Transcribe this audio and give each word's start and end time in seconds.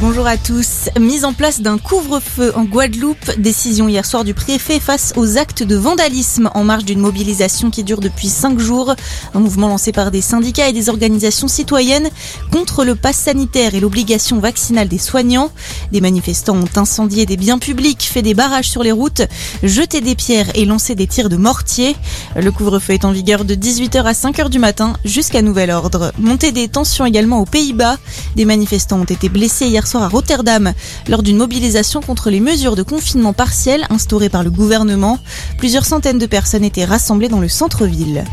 Bonjour 0.00 0.28
à 0.28 0.36
tous. 0.36 0.90
Mise 1.00 1.24
en 1.24 1.32
place 1.32 1.60
d'un 1.60 1.76
couvre-feu 1.76 2.52
en 2.54 2.62
Guadeloupe. 2.62 3.36
Décision 3.36 3.88
hier 3.88 4.06
soir 4.06 4.22
du 4.22 4.32
préfet 4.32 4.78
face 4.78 5.12
aux 5.16 5.38
actes 5.38 5.64
de 5.64 5.74
vandalisme 5.74 6.50
en 6.54 6.62
marge 6.62 6.84
d'une 6.84 7.00
mobilisation 7.00 7.68
qui 7.70 7.82
dure 7.82 7.98
depuis 7.98 8.28
cinq 8.28 8.60
jours. 8.60 8.94
Un 9.34 9.40
mouvement 9.40 9.66
lancé 9.66 9.90
par 9.90 10.12
des 10.12 10.20
syndicats 10.20 10.68
et 10.68 10.72
des 10.72 10.88
organisations 10.88 11.48
citoyennes 11.48 12.10
contre 12.52 12.84
le 12.84 12.94
pass 12.94 13.16
sanitaire 13.16 13.74
et 13.74 13.80
l'obligation 13.80 14.38
vaccinale 14.38 14.86
des 14.86 14.98
soignants. 14.98 15.50
Des 15.90 16.00
manifestants 16.00 16.56
ont 16.56 16.80
incendié 16.80 17.26
des 17.26 17.36
biens 17.36 17.58
publics, 17.58 18.02
fait 18.02 18.22
des 18.22 18.34
barrages 18.34 18.70
sur 18.70 18.84
les 18.84 18.92
routes, 18.92 19.22
jeté 19.64 20.00
des 20.00 20.14
pierres 20.14 20.52
et 20.54 20.64
lancé 20.64 20.94
des 20.94 21.08
tirs 21.08 21.28
de 21.28 21.36
mortier. 21.36 21.96
Le 22.36 22.52
couvre-feu 22.52 22.92
est 22.92 23.04
en 23.04 23.10
vigueur 23.10 23.44
de 23.44 23.56
18h 23.56 24.04
à 24.04 24.12
5h 24.12 24.48
du 24.48 24.60
matin 24.60 24.92
jusqu'à 25.04 25.42
nouvel 25.42 25.72
ordre. 25.72 26.12
Montée 26.18 26.52
des 26.52 26.68
tensions 26.68 27.04
également 27.04 27.40
aux 27.40 27.46
Pays-Bas. 27.46 27.96
Des 28.36 28.44
manifestants 28.44 29.00
ont 29.00 29.04
été 29.04 29.28
blessés 29.28 29.66
hier 29.66 29.87
soir 29.88 30.02
à 30.02 30.08
Rotterdam 30.08 30.72
lors 31.08 31.22
d'une 31.22 31.36
mobilisation 31.36 32.00
contre 32.00 32.30
les 32.30 32.40
mesures 32.40 32.76
de 32.76 32.82
confinement 32.82 33.32
partiel 33.32 33.86
instaurées 33.90 34.28
par 34.28 34.44
le 34.44 34.50
gouvernement. 34.50 35.18
Plusieurs 35.56 35.86
centaines 35.86 36.18
de 36.18 36.26
personnes 36.26 36.64
étaient 36.64 36.84
rassemblées 36.84 37.28
dans 37.28 37.40
le 37.40 37.48
centre-ville. 37.48 38.24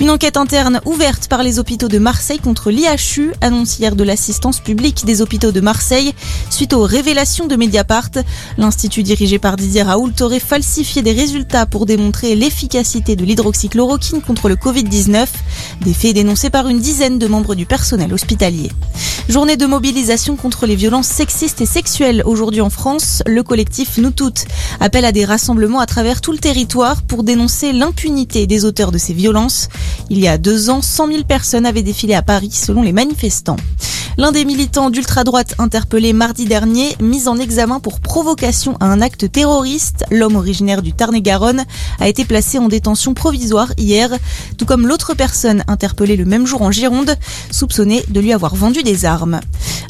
Une 0.00 0.10
enquête 0.10 0.36
interne 0.36 0.80
ouverte 0.84 1.28
par 1.28 1.42
les 1.42 1.58
hôpitaux 1.58 1.88
de 1.88 1.98
Marseille 1.98 2.38
contre 2.38 2.70
l'IHU, 2.70 3.32
annonce 3.40 3.78
hier 3.78 3.94
de 3.94 4.02
l'assistance 4.02 4.58
publique 4.58 5.04
des 5.04 5.20
hôpitaux 5.20 5.52
de 5.52 5.60
Marseille, 5.60 6.14
suite 6.50 6.72
aux 6.72 6.82
révélations 6.82 7.46
de 7.46 7.56
Mediapart. 7.56 8.10
L'institut 8.56 9.02
dirigé 9.02 9.38
par 9.38 9.56
Didier 9.56 9.82
Raoult 9.82 10.12
aurait 10.20 10.40
falsifié 10.40 11.02
des 11.02 11.12
résultats 11.12 11.66
pour 11.66 11.86
démontrer 11.86 12.34
l'efficacité 12.34 13.16
de 13.16 13.24
l'hydroxychloroquine 13.24 14.22
contre 14.22 14.48
le 14.48 14.56
Covid-19, 14.56 15.26
des 15.82 15.94
faits 15.94 16.14
dénoncés 16.14 16.50
par 16.50 16.68
une 16.68 16.80
dizaine 16.80 17.18
de 17.18 17.26
membres 17.26 17.54
du 17.54 17.66
personnel 17.66 18.12
hospitalier. 18.12 18.70
Journée 19.28 19.56
de 19.56 19.66
mobilisation 19.66 20.36
contre 20.36 20.66
les 20.66 20.74
violences 20.74 21.06
sexistes 21.06 21.60
et 21.60 21.66
sexuelles 21.66 22.22
aujourd'hui 22.26 22.60
en 22.60 22.70
France. 22.70 23.22
Le 23.24 23.42
collectif 23.44 23.98
Nous 23.98 24.10
Toutes 24.10 24.46
appelle 24.80 25.04
à 25.04 25.12
des 25.12 25.24
rassemblements 25.24 25.78
à 25.78 25.86
travers 25.86 26.20
tout 26.20 26.32
le 26.32 26.38
territoire 26.38 27.02
pour 27.02 27.22
dénoncer 27.22 27.72
l'impunité 27.72 28.48
des 28.48 28.64
auteurs 28.64 28.90
de 28.90 28.98
ces 28.98 29.14
violences. 29.14 29.68
Il 30.10 30.18
y 30.18 30.26
a 30.26 30.38
deux 30.38 30.70
ans, 30.70 30.82
100 30.82 31.06
000 31.06 31.24
personnes 31.24 31.66
avaient 31.66 31.82
défilé 31.82 32.14
à 32.14 32.22
Paris 32.22 32.50
selon 32.50 32.82
les 32.82 32.92
manifestants. 32.92 33.56
L'un 34.18 34.30
des 34.30 34.44
militants 34.44 34.90
d'ultra-droite 34.90 35.54
interpellé 35.58 36.12
mardi 36.12 36.44
dernier, 36.44 36.94
mis 37.00 37.28
en 37.28 37.38
examen 37.38 37.80
pour 37.80 37.98
provocation 37.98 38.76
à 38.78 38.86
un 38.86 39.00
acte 39.00 39.32
terroriste, 39.32 40.04
l'homme 40.10 40.36
originaire 40.36 40.82
du 40.82 40.92
Tarn-et-Garonne 40.92 41.64
a 41.98 42.08
été 42.08 42.26
placé 42.26 42.58
en 42.58 42.68
détention 42.68 43.14
provisoire 43.14 43.72
hier, 43.78 44.10
tout 44.58 44.66
comme 44.66 44.86
l'autre 44.86 45.14
personne 45.14 45.64
interpellée 45.66 46.16
le 46.16 46.26
même 46.26 46.46
jour 46.46 46.60
en 46.60 46.70
Gironde, 46.70 47.16
soupçonnée 47.50 48.04
de 48.08 48.20
lui 48.20 48.34
avoir 48.34 48.54
vendu 48.54 48.82
des 48.82 49.06
armes. 49.06 49.40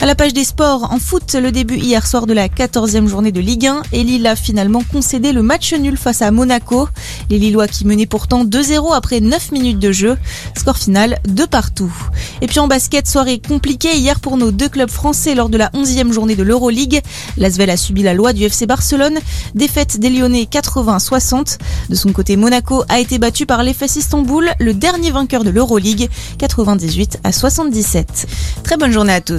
À 0.02 0.04
la 0.04 0.16
page 0.16 0.32
des 0.32 0.42
sports, 0.42 0.88
en 0.90 0.98
foot, 0.98 1.34
le 1.34 1.52
début 1.52 1.76
hier 1.76 2.04
soir 2.04 2.26
de 2.26 2.32
la 2.32 2.48
14e 2.48 3.06
journée 3.06 3.30
de 3.30 3.38
Ligue 3.38 3.68
1 3.68 3.82
et 3.92 4.02
Lille 4.02 4.26
a 4.26 4.34
finalement 4.34 4.82
concédé 4.82 5.30
le 5.30 5.42
match 5.44 5.72
nul 5.74 5.96
face 5.96 6.22
à 6.22 6.32
Monaco. 6.32 6.88
Les 7.30 7.38
Lillois 7.38 7.68
qui 7.68 7.86
menaient 7.86 8.06
pourtant 8.06 8.44
2-0 8.44 8.96
après 8.96 9.20
9 9.20 9.52
minutes 9.52 9.78
de 9.78 9.92
jeu. 9.92 10.18
Score 10.58 10.76
final 10.76 11.20
de 11.28 11.44
partout. 11.44 11.94
Et 12.40 12.48
puis 12.48 12.58
en 12.58 12.66
basket, 12.66 13.06
soirée 13.06 13.38
compliquée 13.38 13.96
hier 13.96 14.18
pour 14.18 14.36
nos 14.38 14.50
deux 14.50 14.68
clubs 14.68 14.90
français 14.90 15.36
lors 15.36 15.48
de 15.48 15.56
la 15.56 15.68
11e 15.68 16.10
journée 16.10 16.34
de 16.34 16.42
l'Euroleague. 16.42 17.00
L'Asvel 17.36 17.70
a 17.70 17.76
subi 17.76 18.02
la 18.02 18.12
loi 18.12 18.32
du 18.32 18.42
FC 18.42 18.66
Barcelone. 18.66 19.20
Défaite 19.54 20.00
des 20.00 20.10
Lyonnais 20.10 20.48
80-60. 20.50 21.58
De 21.90 21.94
son 21.94 22.12
côté, 22.12 22.34
Monaco 22.34 22.82
a 22.88 22.98
été 22.98 23.20
battu 23.20 23.46
par 23.46 23.62
l'EFS 23.62 23.94
Istanbul, 23.94 24.50
le 24.58 24.74
dernier 24.74 25.12
vainqueur 25.12 25.44
de 25.44 25.50
l'Euroleague, 25.50 26.08
98 26.38 27.20
à 27.22 27.30
77. 27.30 28.26
Très 28.64 28.76
bonne 28.76 28.90
journée 28.90 29.12
à 29.12 29.20
tous. 29.20 29.38